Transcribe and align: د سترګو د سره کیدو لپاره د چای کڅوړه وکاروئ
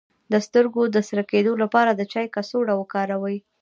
د 0.31 0.33
سترګو 0.45 0.81
د 0.95 0.97
سره 1.09 1.23
کیدو 1.31 1.51
لپاره 1.63 1.91
د 1.93 2.01
چای 2.11 2.27
کڅوړه 2.35 2.73
وکاروئ 2.77 3.37